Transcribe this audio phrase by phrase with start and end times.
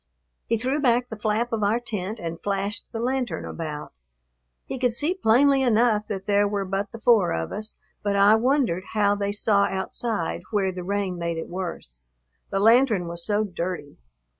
[0.47, 3.99] He threw back the flap of our tent and flashed the lantern about.
[4.65, 8.33] He could see plainly enough that there were but the four of us, but I
[8.33, 11.99] wondered how they saw outside where the rain made it worse,
[12.49, 13.99] the lantern was so dirty.